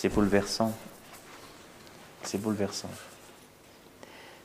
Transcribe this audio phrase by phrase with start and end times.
[0.00, 0.72] C'est bouleversant.
[2.22, 2.88] C'est bouleversant.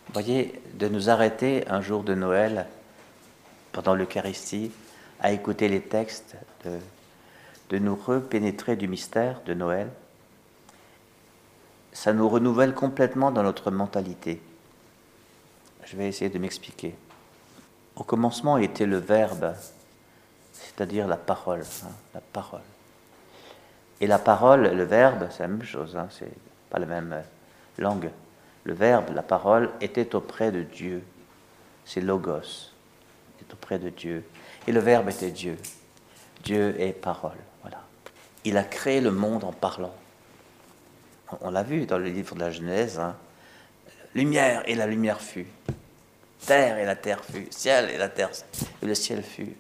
[0.06, 2.68] Vous voyez, de nous arrêter un jour de Noël,
[3.72, 4.70] pendant l'Eucharistie,
[5.22, 9.88] à écouter les textes, de, nous repénétrer du mystère de Noël,
[11.94, 14.42] ça nous renouvelle complètement dans notre mentalité.
[15.86, 16.96] Je vais essayer de m'expliquer.
[17.96, 19.56] Au commencement était le Verbe,
[20.52, 21.62] c'est-à-dire la parole.
[21.62, 22.60] Hein, la parole.
[24.02, 26.32] Et la parole, le Verbe, c'est la même chose, hein, c'est
[26.70, 27.22] pas la même euh,
[27.78, 28.12] langue.
[28.64, 31.04] Le Verbe, la parole, était auprès de Dieu.
[31.86, 32.72] C'est Logos,
[33.40, 34.26] est auprès de Dieu.
[34.68, 35.58] Et le Verbe était Dieu.
[36.44, 37.38] Dieu est parole.
[37.62, 37.80] Voilà.
[38.44, 39.94] Il a créé le monde en parlant.
[41.42, 43.00] On l'a vu dans le livre de la Genèse.
[43.00, 43.16] Hein.
[44.14, 45.48] Lumière et la lumière fut.
[46.46, 47.48] Terre et la terre fut.
[47.50, 48.32] Ciel et la terre
[48.82, 49.56] et le ciel fut.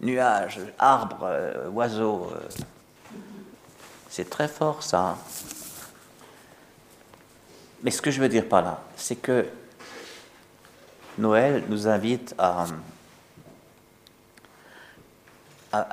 [0.00, 2.30] Nuages, arbres, euh, oiseaux.
[2.32, 2.48] Euh.
[4.10, 5.16] C'est très fort ça.
[7.82, 9.46] Mais ce que je veux dire par là, c'est que
[11.16, 12.66] Noël nous invite à,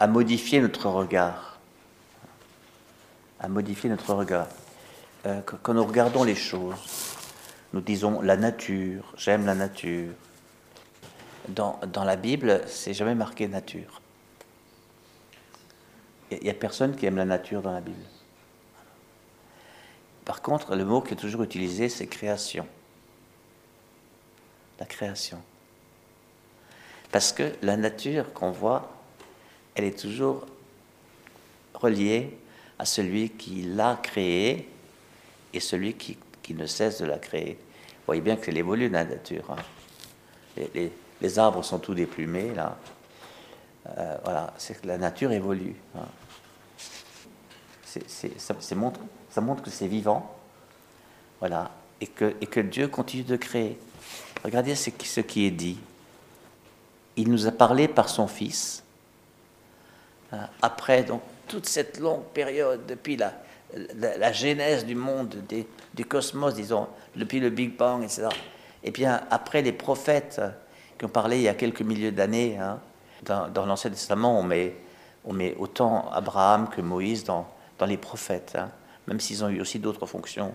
[0.08, 1.59] modifier notre regard.
[3.39, 4.47] À modifier notre regard.
[5.27, 7.16] Euh, quand nous regardons les choses,
[7.73, 10.11] nous disons la nature, j'aime la nature.
[11.49, 14.02] Dans la Bible, c'est jamais marqué nature.
[16.31, 18.03] Il n'y a personne qui aime la nature dans la Bible.
[20.25, 22.67] Par contre, le mot qui est toujours utilisé, c'est création.
[24.80, 25.42] La création.
[27.11, 28.92] Parce que la nature qu'on voit,
[29.75, 30.45] elle est toujours
[31.73, 32.38] reliée
[32.78, 34.67] à celui qui l'a créée
[35.53, 36.17] et celui qui,
[36.53, 37.53] ne cesse de la créer.
[37.53, 39.52] Vous voyez bien qu'elle évolue la nature.
[39.52, 40.64] Hein.
[41.22, 42.78] Les, arbres sont tous déplumés, là.
[43.95, 45.75] Euh, voilà, c'est que la nature évolue.
[45.95, 46.05] Hein.
[48.39, 50.35] ça, montre, que c'est vivant,
[51.39, 51.71] voilà,
[52.02, 53.80] et que, Dieu continue de créer.
[54.43, 54.89] Regardez ce
[55.21, 55.77] qui, est dit.
[57.15, 58.83] Il nous a parlé par son Fils.
[60.31, 63.31] Hein, après donc toute cette longue période, depuis la,
[64.33, 65.36] genèse du monde,
[65.93, 68.27] du cosmos, disons, depuis le Big Bang, etc.
[68.83, 70.42] Et bien, après les prophètes
[70.99, 72.80] qui ont parlé il y a quelques milliers d'années, hein,
[73.23, 74.76] dans, l'Ancien Testament, on met,
[75.26, 77.48] on met autant Abraham que Moïse dans,
[77.80, 78.70] dans les prophètes, hein,
[79.08, 80.54] même s'ils ont eu aussi d'autres fonctions.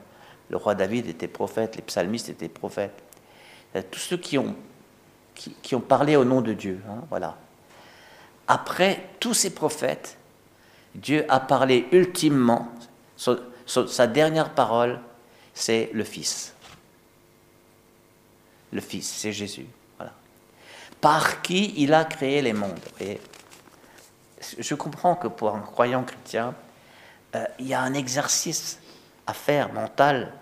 [0.50, 3.02] Le roi David était prophète, les psalmistes étaient prophètes.
[3.90, 4.54] Tous ceux qui ont,
[5.34, 7.36] qui, ont parlé au nom de Dieu, hein, voilà.
[8.46, 10.18] Après tous ces prophètes,
[10.94, 12.68] Dieu a parlé ultimement
[13.66, 15.00] sa dernière parole,
[15.54, 16.54] c'est le Fils.
[18.72, 19.66] Le Fils, c'est Jésus.
[21.02, 22.80] Par qui il a créé les mondes.
[23.00, 23.20] Et
[24.58, 26.54] je comprends que pour un croyant chrétien,
[27.34, 28.78] euh, il y a un exercice
[29.26, 30.32] à faire mental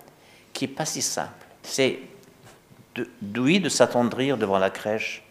[0.53, 1.47] qui n'est pas si simple.
[1.63, 2.01] C'est
[3.23, 5.25] d'ouï de s'attendrir devant la crèche,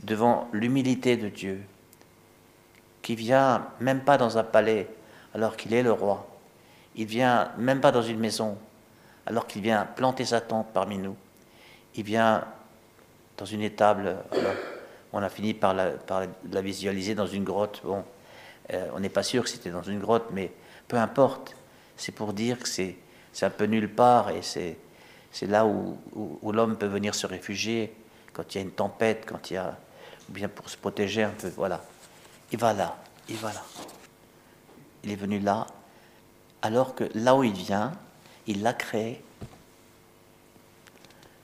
[0.00, 1.60] devant l'humilité de Dieu,
[3.02, 4.88] qui vient même pas dans un palais
[5.34, 6.26] alors qu'il est le roi,
[6.94, 8.58] il vient même pas dans une maison,
[9.26, 11.16] alors qu'il vient planter sa tente parmi nous.
[11.94, 12.44] Il vient
[13.38, 14.16] dans une étable.
[15.12, 17.80] on a fini par la, visualiser dans une grotte.
[17.84, 18.04] Bon,
[18.72, 20.52] euh, on n'est pas sûr que c'était dans une grotte, mais
[20.86, 21.56] peu importe.
[21.96, 22.96] C'est pour dire que c'est,
[23.40, 24.76] un peu nulle part et c'est,
[25.42, 25.98] là où,
[26.52, 27.94] l'homme peut venir se réfugier
[28.32, 29.76] quand il y a une tempête, quand il y a,
[30.28, 31.48] ou bien pour se protéger un peu.
[31.56, 31.82] Voilà.
[32.52, 32.96] Il va là,
[33.28, 33.62] il va là.
[35.04, 35.66] Il est venu là
[36.62, 37.92] alors que là où il vient,
[38.46, 39.22] il l'a créé.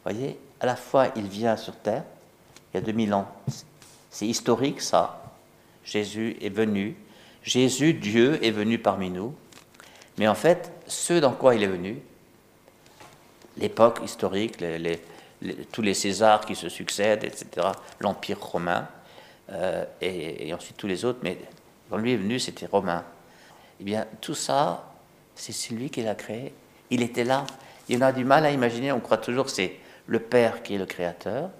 [0.02, 2.04] Voyez, à la fois il vient sur terre,
[2.72, 3.28] il y a 2000 ans.
[4.10, 5.22] C'est historique ça.
[5.84, 6.96] Jésus est venu.
[7.42, 9.34] Jésus, Dieu, est venu parmi nous.
[10.16, 11.98] Mais en fait, ce dans quoi il est venu,
[13.58, 14.56] l'époque historique,
[15.70, 17.68] tous les Césars qui se succèdent, etc.,
[18.00, 18.88] l'Empire romain,
[19.52, 21.36] euh, et, ensuite tous les autres, mais
[21.90, 23.04] quand lui est venu, c'était romain.
[23.80, 24.90] Eh bien, tout ça,
[25.34, 26.54] c'est celui qui l'a créé.
[26.88, 27.44] Il était là.
[27.90, 28.92] Il en a du mal à imaginer.
[28.92, 31.50] On croit toujours c'est le Père qui est le Créateur,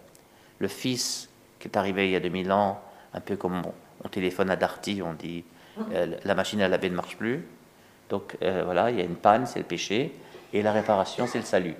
[0.58, 2.80] le Fils qui est arrivé il y a 2000 ans,
[3.14, 3.62] un peu comme
[4.02, 5.44] on, téléphone à Darty, on dit
[5.92, 7.46] euh, la machine à laver ne marche plus.
[8.10, 10.12] Donc euh, voilà, il y a une panne, c'est le péché,
[10.52, 11.74] et la réparation, c'est le salut.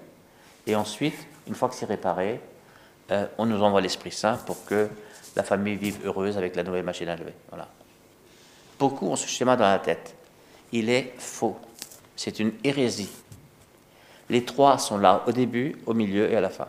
[0.67, 2.41] Et ensuite, une fois que c'est réparé,
[3.11, 4.89] euh, on nous envoie l'Esprit Saint pour que
[5.37, 7.35] la famille vive heureuse avec la nouvelle machine à laver.
[7.51, 7.69] Voilà.
[8.79, 10.15] Beaucoup ont ce schéma dans la tête.
[10.73, 11.59] Il est faux.
[12.17, 13.11] C'est une hérésie.
[14.31, 16.69] Les trois sont là au début, au milieu et à la fin.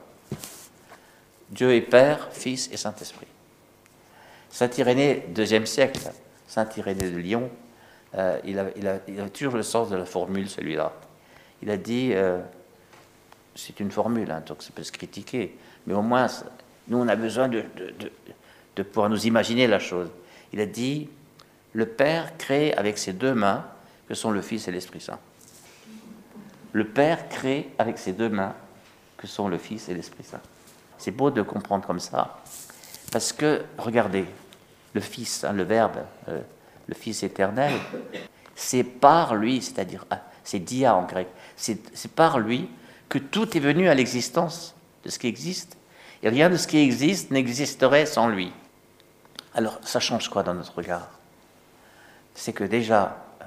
[1.50, 3.28] Dieu est Père, Fils et Saint-Esprit.
[4.50, 6.00] Saint Irénée, deuxième siècle,
[6.48, 7.50] Saint Irénée de Lyon,
[8.16, 10.94] euh, il, a, toujours le sens de la formule, celui-là.
[11.62, 12.40] Il a dit, euh,
[13.54, 16.28] c'est une formule, hein, donc ça peut se critiquer, mais au moins,
[16.88, 17.63] nous, on a besoin de,
[18.75, 20.10] de pouvoir nous imaginer la chose.
[20.54, 21.10] Il a dit,
[21.74, 23.66] le Père crée avec ses deux mains,
[24.07, 25.19] que sont le Fils et l'Esprit Saint.
[26.75, 28.54] Le Père crée avec ses deux mains,
[29.16, 30.42] que sont le Fils et l'Esprit Saint.
[30.98, 32.44] C'est beau de comprendre comme ça,
[33.13, 34.25] parce que, regardez,
[34.92, 36.42] le Fils, hein, le Verbe, euh,
[36.88, 37.72] le Fils éternel,
[38.56, 42.69] c'est par lui, c'est-à-dire, ah, c'est dia en grec, c'est par lui
[43.07, 44.75] que tout est venu à l'existence
[45.06, 45.78] de ce qui existe.
[46.24, 48.51] Et rien de ce qui existe n'existerait sans lui.
[49.54, 51.07] Alors, ça change quoi dans notre regard?
[52.33, 53.45] C'est que déjà, euh,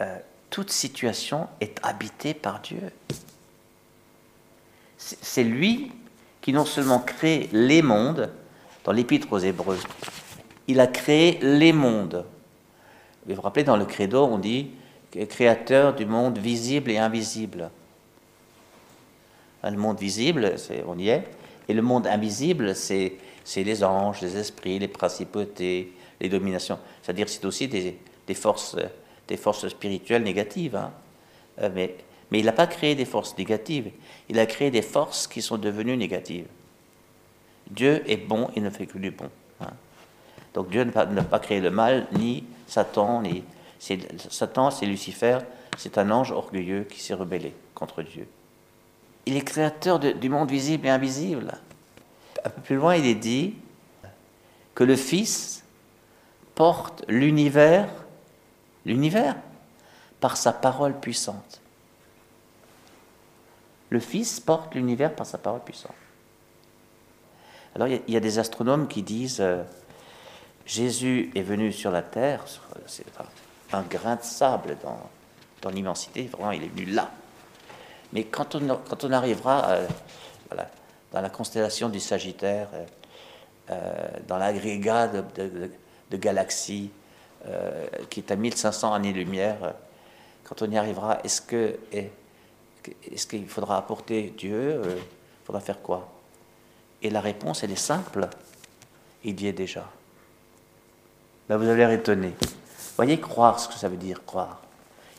[0.00, 0.18] euh,
[0.52, 2.92] toute situation est habitée par Dieu.
[4.98, 5.90] C'est lui
[6.42, 8.30] qui non seulement crée les mondes,
[8.84, 9.78] dans l'Épître aux Hébreux,
[10.68, 12.26] il a créé les mondes.
[13.26, 14.70] Vous vous rappelez, dans le credo, on dit
[15.28, 17.70] créateur du monde visible et invisible.
[19.64, 20.54] Le monde visible,
[20.86, 21.24] on y est,
[21.68, 23.16] et le monde invisible, c'est
[23.56, 26.78] les anges, les esprits, les principautés, les dominations.
[27.02, 27.96] C'est-à-dire c'est aussi des,
[28.26, 28.76] des, forces,
[29.28, 30.76] des forces spirituelles négatives.
[30.76, 30.92] Hein.
[31.60, 31.96] Euh, mais,
[32.30, 33.90] mais il n'a pas créé des forces négatives,
[34.28, 36.46] il a créé des forces qui sont devenues négatives.
[37.70, 39.30] Dieu est bon, il ne fait que du bon.
[39.60, 39.70] Hein.
[40.54, 43.44] Donc Dieu n'a pas, créé le mal, ni Satan, ni...
[44.30, 45.38] Satan, c'est Lucifer,
[45.76, 48.28] c'est un ange orgueilleux qui s'est rebellé contre Dieu.
[49.26, 51.58] Il est créateur du monde visible et invisible.
[52.44, 53.54] Un peu plus loin, il est dit
[54.74, 55.64] que le Fils
[56.54, 57.88] porte l'univers,
[58.84, 59.36] l'univers,
[60.20, 61.60] par sa parole puissante.
[63.90, 65.94] Le Fils porte l'univers par sa parole puissante.
[67.74, 69.62] Alors il y, a des astronomes qui disent euh,
[70.66, 72.44] Jésus est venu sur la terre,
[72.86, 73.06] c'est
[73.72, 75.00] un, grain de sable dans,
[75.62, 77.10] dans l'immensité, vraiment il est venu là.
[78.12, 79.86] Mais quand on, quand on arrivera euh,
[81.12, 82.68] dans la constellation du Sagittaire,
[83.70, 85.22] euh, dans l'agrégat de,
[86.10, 86.90] de, galaxies
[87.46, 89.74] euh, qui est à 1500 années-lumière,
[90.44, 91.76] quand on y arrivera, est-ce que
[93.10, 96.08] est-ce qu'il faudra apporter Dieu Il faudra faire quoi?
[97.02, 98.28] Et la réponse, elle est simple.
[99.24, 99.88] Il y est déjà.
[101.48, 102.34] Là, vous avez l'air étonné.
[102.96, 104.60] Voyez, croire ce que ça veut dire, croire.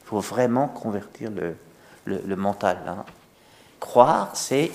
[0.03, 1.55] Il faut vraiment convertir le,
[2.05, 2.79] le, mental.
[2.87, 3.05] Hein.
[3.79, 4.71] Croire, c'est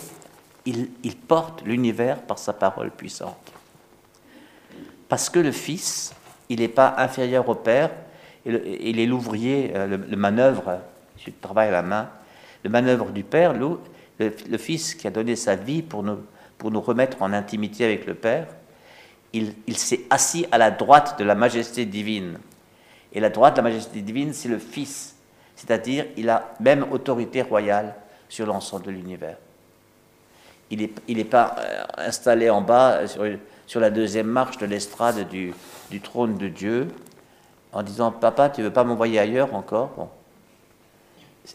[0.67, 3.53] il, il porte l'univers par sa parole puissante.
[5.09, 6.13] Parce que le Fils,
[6.49, 7.91] il n'est pas inférieur au Père,
[8.47, 10.81] il est l'ouvrier, euh, le, manœuvre,
[11.17, 12.09] je travaille à la main,
[12.65, 13.79] le manœuvre du Père, le,
[14.59, 16.19] Fils qui a donné sa vie pour nous,
[16.57, 18.49] pour nous remettre en intimité avec le Père,
[19.33, 22.39] il, il s'est assis à la droite de la majesté divine.
[23.13, 25.17] Et la droite de la majesté divine, c'est le Fils.
[25.55, 27.95] C'est-à-dire, il a même autorité royale
[28.29, 29.37] sur l'ensemble de l'univers.
[30.71, 33.25] Il n'est il est pas euh, installé en bas, sur,
[33.67, 35.55] sur la deuxième marche de l'estrade du,
[35.91, 36.89] du, trône de Dieu,
[37.73, 39.91] en disant Papa, tu veux pas m'envoyer ailleurs encore?
[39.97, 40.09] Bon.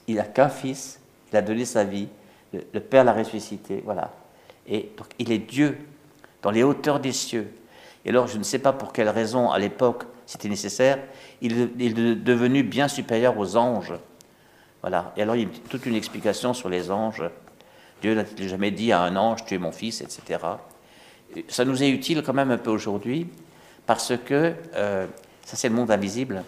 [0.08, 1.00] Il n'a qu'un fils,
[1.32, 2.08] il a donné sa vie,
[2.52, 4.12] le, le Père l'a ressuscité, voilà.
[4.68, 5.78] Et donc, il est Dieu
[6.42, 7.52] dans les hauteurs des cieux.
[8.06, 11.00] Et alors, je ne sais pas pour quelle raison, à l'époque, c'était nécessaire,
[11.42, 13.94] il, est devenu bien supérieur aux anges.
[14.82, 15.14] Voilà.
[15.18, 17.24] Et alors, il y a toute une explication sur les anges.
[18.04, 20.38] Dieu n'a jamais dit à un ange, tu es mon fils, etc.
[21.48, 23.30] Ça nous est utile quand même un peu aujourd'hui,
[23.86, 25.08] parce que euh,
[25.46, 26.44] ça, c'est le monde invisible.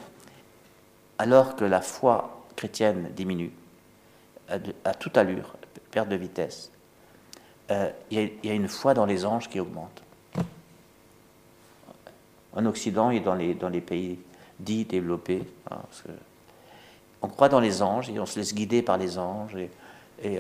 [1.18, 3.52] Alors que la foi chrétienne diminue,
[4.50, 5.56] à, toute allure,
[5.92, 6.72] perte de vitesse,
[7.72, 10.04] euh, il y, a une foi dans les anges qui augmente
[12.54, 14.20] en Occident et dans les, pays
[14.60, 15.44] dits développés.
[15.72, 15.78] Hein,
[17.22, 19.56] on croit dans les anges et on se laisse guider par les anges
[20.24, 20.40] et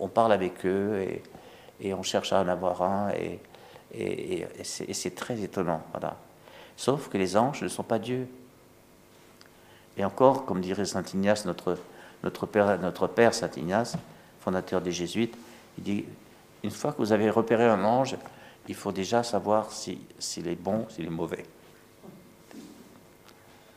[0.00, 1.20] on, parle avec eux
[1.80, 3.40] et, on cherche à en avoir un et,
[4.62, 5.82] c'est très étonnant.
[5.92, 6.16] Voilà.
[6.76, 8.28] Sauf que les anges ne sont pas Dieu.
[9.96, 11.78] Et encore, comme dirait Saint Ignace, notre,
[12.24, 13.96] notre, père, notre père Saint Ignace,
[14.40, 15.36] fondateur des Jésuites,
[15.78, 16.04] il dit,
[16.64, 18.16] une fois que vous avez repéré un ange,
[18.68, 21.44] il faut déjà savoir s'il si, est bon, s'il est mauvais.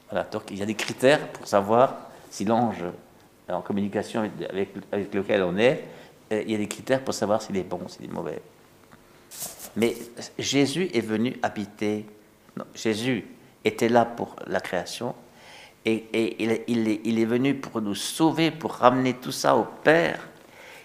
[0.09, 1.95] Voilà, donc il y a des critères pour savoir
[2.31, 2.83] si l'ange
[3.49, 5.83] en communication avec, lequel on est,
[6.31, 8.41] euh, il y a des critères pour savoir s'il est bon, s'il est mauvais.
[9.75, 9.95] Mais
[10.37, 12.05] Jésus est venu habiter.
[12.57, 13.25] Non, Jésus
[13.63, 15.13] était là pour la création
[15.85, 20.27] et, il, est, il est venu pour nous sauver, pour ramener tout ça au Père.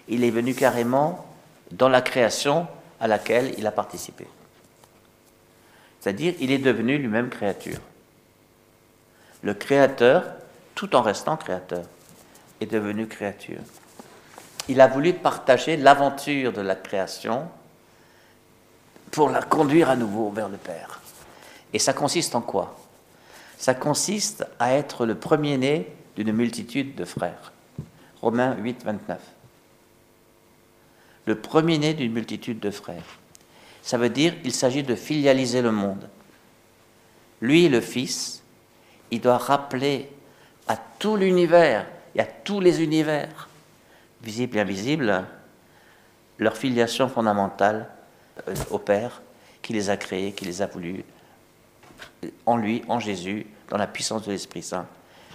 [0.07, 1.25] Il est venu carrément
[1.71, 2.67] dans la création
[2.99, 4.25] à laquelle il a participé.
[5.99, 7.79] C'est-à-dire, il est devenu lui-même créature.
[9.41, 10.23] Le Créateur,
[10.75, 11.83] tout en restant Créateur,
[12.63, 13.61] est devenu créature.
[14.67, 17.47] Il a voulu partager l'aventure de la création
[19.11, 21.01] pour la conduire à nouveau vers le Père.
[21.73, 22.79] Et ça consiste en quoi?
[23.57, 27.53] Ça consiste à être le premier-né d'une multitude de frères.
[28.21, 29.19] Romains 8, 29.
[31.25, 33.19] Le premier-né d'une multitude de frères.
[33.81, 36.09] Ça veut dire qu'il s'agit de filialiser le monde.
[37.41, 38.43] Lui, le Fils,
[39.11, 40.09] il doit rappeler
[40.67, 43.49] à tout l'univers et à tous les univers,
[44.21, 45.25] visibles et invisibles,
[46.39, 47.89] leur filiation fondamentale
[48.47, 49.21] euh, au Père
[49.61, 51.03] qui les a créés, qui les a voulus,
[52.45, 54.85] en lui, en Jésus, dans la puissance de l'Esprit Saint.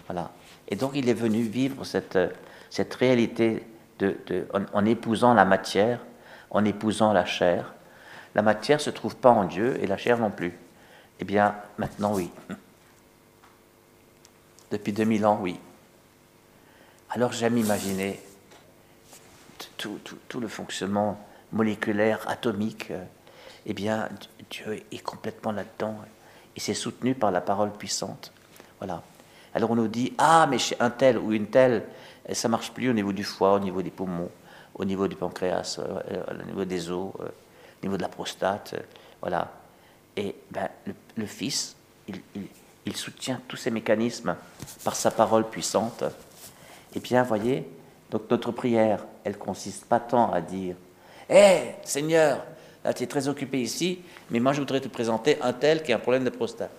[0.06, 0.30] Voilà.
[0.68, 2.18] Et donc il est venu vivre cette,
[2.70, 3.62] cette réalité
[3.99, 4.16] de,
[4.73, 6.00] en, épousant la matière,
[6.50, 7.75] en épousant la chair.
[8.35, 10.52] La matière ne se trouve pas en Dieu et la chair non plus.
[11.20, 12.30] Eh bien, maintenant oui.
[14.70, 15.58] Depuis 2000 ans, oui.
[17.18, 18.20] Alors j'aime imaginer
[19.76, 19.98] tout,
[20.40, 21.18] le fonctionnement
[21.50, 22.92] moléculaire, atomique.
[23.66, 24.08] eh bien,
[24.48, 25.96] Dieu est complètement là-dedans
[26.54, 28.32] et c'est soutenu par la parole puissante.
[28.78, 29.02] Voilà.
[29.52, 31.87] Alors on nous dit ah mais chez un tel ou une telle
[32.32, 34.30] ça marche plus au niveau du foie, au niveau des poumons,
[34.76, 38.08] au niveau du pancréas, euh, euh, au niveau des os, euh, au niveau de la
[38.08, 38.76] prostate,
[39.20, 39.50] voilà.
[40.16, 40.68] Et ben,
[41.16, 41.75] le, Fils,
[42.06, 44.37] il, soutient tous ces mécanismes
[44.84, 46.04] par sa parole puissante.
[46.95, 47.68] Et bien, voyez,
[48.11, 50.76] donc notre prière, elle consiste pas tant à dire
[51.28, 52.45] Hé, Seigneur,
[52.85, 55.92] là tu es très occupé ici, mais moi je voudrais te présenter un tel qui
[55.92, 56.71] a un problème de prostate.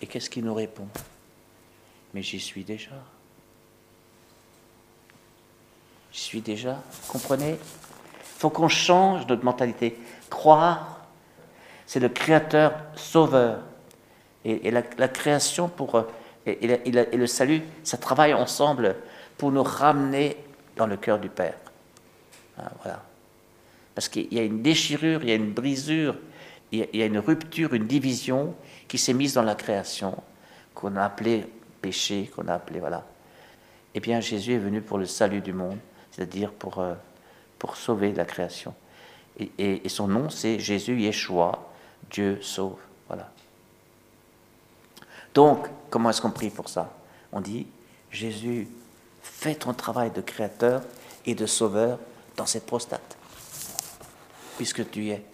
[0.00, 0.86] Et qu'est-ce qu'il nous répond
[2.14, 2.92] Mais j'y suis déjà.
[6.12, 6.80] J'y suis déjà.
[7.08, 7.52] Comprenez?
[7.52, 9.98] Il faut qu'on change notre mentalité.
[10.30, 11.06] Croire,
[11.86, 13.60] c'est le Créateur sauveur.
[14.44, 16.04] Et, la, création pour,
[16.48, 18.96] et, le salut, ça travaille ensemble
[19.36, 20.36] pour nous ramener
[20.76, 21.54] dans le cœur du Père.
[22.58, 23.02] Hein, voilà.
[23.94, 26.16] Parce qu'il y a une déchirure, il y a une brisure,
[26.70, 28.54] il y a une rupture, une division
[28.86, 30.16] qui s'est mise dans la création,
[30.74, 31.46] qu'on a appelé
[31.80, 33.06] péché, qu'on a appelé, voilà.
[33.94, 35.78] Eh bien, Jésus est venu pour le salut du monde,
[36.10, 36.94] c'est-à-dire pour, euh,
[37.58, 38.74] pour sauver la création.
[39.38, 39.50] Et,
[39.84, 41.70] et, son nom, c'est Jésus Yeshua,
[42.10, 42.78] Dieu sauve.
[45.38, 46.90] Donc, comment est-ce qu'on prie pour ça?
[47.30, 47.68] On dit,
[48.10, 48.66] Jésus,
[49.22, 50.82] fais ton travail de créateur
[51.26, 52.00] et de sauveur
[52.36, 53.16] dans cette prostate,
[54.56, 55.24] puisque tu es.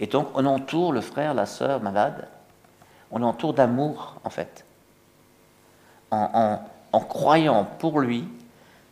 [0.00, 2.28] Et donc, on entoure le frère, la sœur malade,
[3.10, 4.66] on l'entoure d'amour, en fait.
[6.10, 6.60] En,
[7.08, 8.28] croyant pour lui,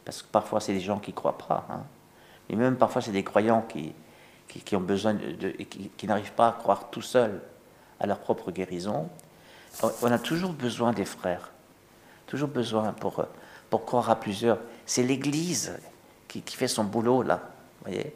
[0.06, 1.82] parce que parfois c'est des gens qui ne croient pas, hein,
[2.48, 3.92] et même parfois c'est des croyants qui,
[4.48, 7.42] qui, n'arrivent pas à croire tout seuls
[8.00, 9.08] à leur propre guérison.
[10.02, 11.50] On a toujours besoin des frères,
[12.26, 13.24] toujours besoin pour,
[13.70, 14.58] pour croire à plusieurs.
[14.86, 15.78] C'est l'Église
[16.26, 17.50] qui, fait son boulot là,
[17.82, 18.12] voyez.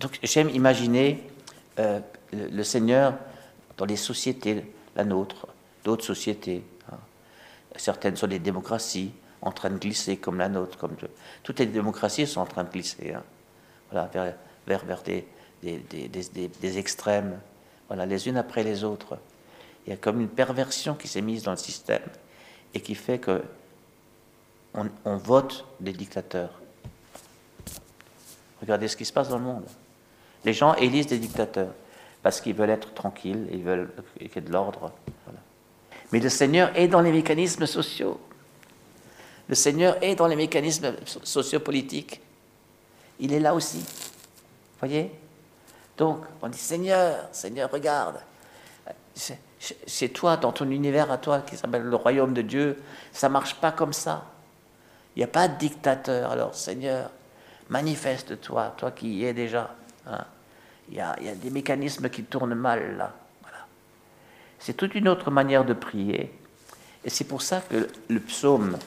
[0.00, 1.22] Donc j'aime imaginer
[1.78, 2.00] euh,
[2.32, 3.14] le, Seigneur
[3.76, 4.64] dans les sociétés,
[4.94, 5.48] la nôtre,
[5.84, 6.62] d'autres sociétés.
[6.90, 6.98] Hein.
[7.76, 10.78] Certaines sont des démocraties en train de glisser comme la nôtre.
[10.78, 10.96] Comme
[11.42, 13.22] Toutes les démocraties sont en train de glisser hein.
[13.90, 14.34] voilà, vers,
[14.66, 15.26] vers, vers des,
[15.62, 17.38] des, des, des, extrêmes,
[17.88, 19.18] voilà, les unes après les autres.
[19.86, 22.02] Il y a comme une perversion qui s'est mise dans le système
[22.74, 23.42] et qui fait que
[25.04, 26.50] on, vote des dictateurs.
[28.60, 29.64] Regardez ce qui se passe dans le monde.
[30.44, 31.72] Les gens élisent des dictateurs
[32.22, 34.92] parce qu'ils veulent être tranquilles, ils veulent qu'il y ait de l'ordre.
[36.12, 38.20] Mais le Seigneur est dans les mécanismes sociaux.
[39.48, 42.20] Le Seigneur est dans les mécanismes sociopolitiques.
[43.18, 43.84] Il est là aussi.
[44.78, 45.10] Voyez?
[45.96, 48.16] Donc, on dit Seigneur, Seigneur, regarde.
[49.14, 52.82] C'est toi, dans ton univers à toi, qui s'appelle le royaume de Dieu.
[53.12, 54.24] Ça marche pas comme ça.
[55.14, 56.30] Il n'y a pas de dictateur.
[56.30, 57.10] Alors, Seigneur,
[57.70, 59.74] manifeste-toi, toi qui y es déjà.
[60.06, 60.24] Hein
[60.88, 63.12] il y, a, des mécanismes qui tournent mal là.
[64.58, 66.32] C'est toute une autre manière de prier.
[67.04, 68.78] Et c'est pour ça que le psaume,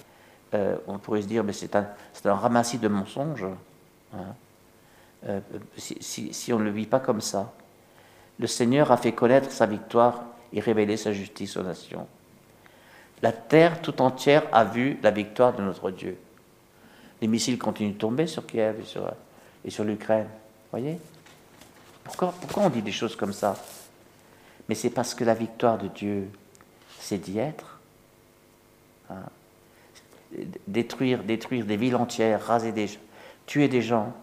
[0.53, 1.87] euh, on pourrait se dire, mais c'est un,
[2.25, 3.45] ramassis de mensonges.
[4.13, 4.35] Hein.
[5.27, 5.39] Euh,
[5.77, 7.53] si, on ne le vit pas comme ça.
[8.39, 10.23] Le Seigneur a fait connaître sa victoire
[10.53, 12.07] et révélé sa justice aux nations.
[13.21, 16.17] La terre tout entière a vu la victoire de notre Dieu.
[17.21, 19.11] Les missiles continuent de tomber sur Kiev et sur,
[19.65, 20.29] et sur l'Ukraine.
[20.71, 20.97] Voyez?
[22.03, 23.57] Pourquoi, on dit des choses comme ça?
[24.69, 26.29] Mais c'est parce que la victoire de Dieu,
[26.99, 27.79] c'est d'y être.
[29.09, 29.23] Hein?
[30.67, 32.99] détruire, détruire des villes entières, raser des gens,
[33.45, 34.13] tuer des gens,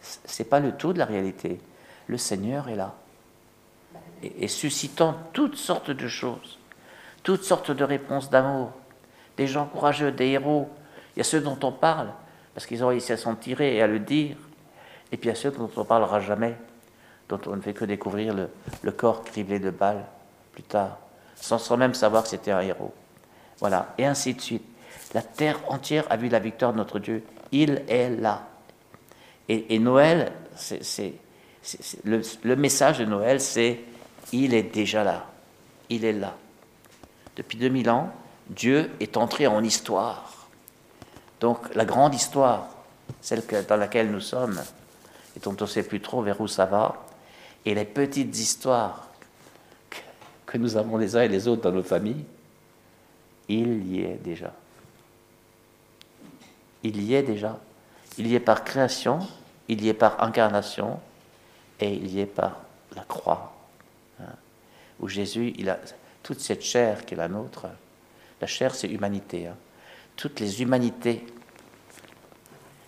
[0.00, 1.60] c'est pas le tout de la réalité.
[2.06, 2.94] Le Seigneur est là.
[4.22, 6.58] et, suscitant toutes sortes de choses,
[7.22, 8.72] toutes sortes de réponses d'amour,
[9.36, 10.68] des gens courageux, des héros.
[11.14, 12.08] Il y a ceux dont on parle,
[12.54, 14.36] parce qu'ils ont réussi à s'en tirer et à le dire,
[15.12, 16.56] et puis il y a ceux dont on ne parlera jamais,
[17.28, 20.04] dont on ne fait que découvrir le, corps criblé de balles
[20.52, 20.98] plus tard,
[21.34, 22.94] sans, sans même savoir que c'était un héros.
[23.58, 24.64] Voilà, et ainsi de suite.
[25.14, 27.22] La terre entière a vu la victoire de notre Dieu.
[27.52, 28.46] Il est là.
[29.48, 31.14] Et, Noël, c'est
[32.04, 33.80] le, message de Noël, c'est
[34.32, 35.26] il est déjà là.
[35.88, 36.36] Il est là.
[37.36, 38.12] Depuis 2000 ans,
[38.48, 40.48] Dieu est entré en histoire.
[41.40, 42.68] Donc la grande histoire,
[43.20, 44.60] celle dans laquelle nous sommes,
[45.36, 47.06] et dont on ne sait plus trop vers où ça va,
[47.64, 49.08] et les petites histoires
[50.46, 52.24] que nous avons les uns et les autres dans nos familles,
[53.48, 54.52] il y est déjà.
[56.82, 57.58] Il y est déjà.
[58.18, 59.20] Il y est par création,
[59.68, 61.00] il y est par incarnation,
[61.80, 62.60] et il y est par
[62.94, 63.54] la croix.
[64.20, 64.34] Hein,
[65.00, 65.78] où Jésus, il a
[66.22, 67.66] toute cette chair qui est la nôtre.
[68.40, 69.46] La chair, c'est humanité.
[69.46, 69.56] Hein.
[70.16, 71.26] Toutes les humanités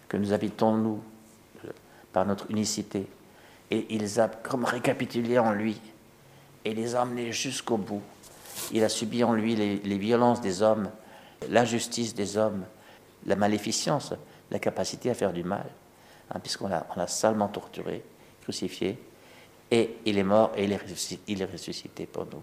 [0.09, 1.03] que nous habitons, nous,
[2.13, 3.07] par notre unicité.
[3.71, 5.79] Et il les a comme récapitulés en lui
[6.65, 8.03] et les a emmenés jusqu'au bout.
[8.73, 10.91] Il a subi en lui les, les violences des hommes,
[11.49, 12.65] l'injustice des hommes,
[13.27, 14.15] la maléficence,
[14.51, 15.67] la capacité à faire du mal,
[16.31, 18.03] hein, puisqu'on l'a a salement torturé,
[18.43, 18.99] crucifié,
[19.71, 20.73] et il est mort et il
[21.43, 22.43] est ressuscité, pour nous.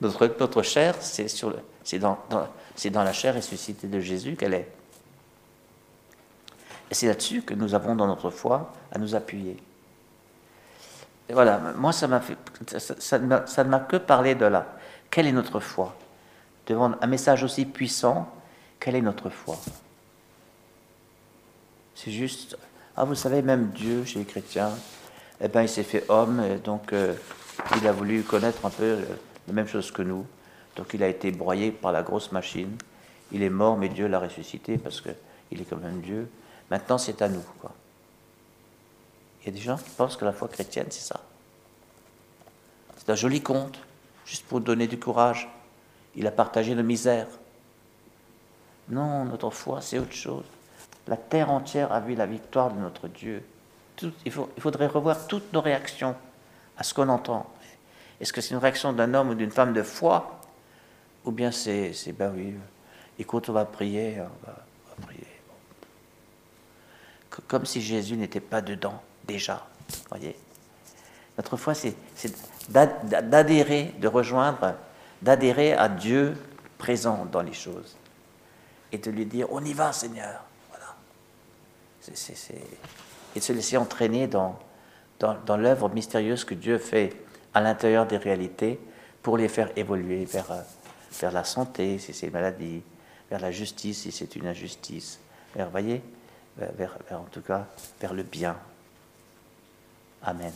[0.00, 2.48] Notre, notre chair, c'est dans, dans,
[2.90, 4.68] dans la chair ressuscitée de Jésus qu'elle est.
[6.90, 9.56] Et c'est là-dessus que nous avons dans notre foi à nous appuyer.
[11.28, 12.20] Et voilà, moi, ça, m'a
[12.98, 14.66] ça ne m'a que parlé de là.
[15.08, 15.94] Quelle est notre foi?
[16.66, 18.28] Devant un message aussi puissant,
[18.80, 19.56] quelle est notre foi?
[21.94, 22.56] C'est juste,
[22.96, 24.70] ah vous savez, même Dieu, chez les chrétiens,
[25.40, 27.14] eh ben, il s'est fait homme, et donc euh,
[27.76, 29.04] il a voulu connaître un peu euh,
[29.48, 30.26] la même chose que nous.
[30.76, 32.76] Donc il a été broyé par la grosse machine.
[33.32, 36.28] Il est mort, mais Dieu l'a ressuscité parce qu'il est quand même Dieu.
[36.70, 37.44] Maintenant, c'est à nous.
[37.60, 37.72] Quoi.
[39.42, 41.20] Il y a des gens qui pensent que la foi chrétienne, c'est ça.
[42.96, 43.78] C'est un joli conte,
[44.26, 45.48] juste pour donner du courage.
[46.14, 47.28] Il a partagé nos misères.
[48.88, 50.44] Non, notre foi, c'est autre chose.
[51.08, 53.42] La terre entière a vu la victoire de notre Dieu.
[54.24, 56.14] il, faut, il faudrait revoir toutes nos réactions
[56.76, 57.46] à ce qu'on entend.
[58.20, 60.40] Est-ce que c'est une réaction d'un homme ou d'une femme de foi?
[61.24, 62.54] Ou bien c'est, ben oui,
[63.18, 64.56] écoute, on va prier, on va,
[65.06, 65.26] prier.
[67.48, 69.66] Comme si Jésus n'était pas dedans, déjà.
[70.08, 70.36] voyez
[71.36, 71.94] Notre foi, c'est,
[72.68, 74.74] d'adhérer, de rejoindre,
[75.22, 76.36] d'adhérer à Dieu
[76.78, 77.96] présent dans les choses
[78.92, 80.42] et de lui dire on y va Seigneur.
[82.08, 84.58] Et de se laisser entraîner dans,
[85.18, 87.14] dans, l'œuvre mystérieuse que Dieu fait
[87.54, 88.80] à l'intérieur des réalités
[89.22, 90.60] pour les faire évoluer vers, euh,
[91.20, 92.82] vers la santé si c'est une maladie,
[93.30, 95.20] vers la justice si c'est une injustice,
[95.54, 96.02] vers, voyez,
[96.56, 97.66] vers, en tout cas,
[98.00, 98.56] vers le bien.
[100.22, 100.52] Amen.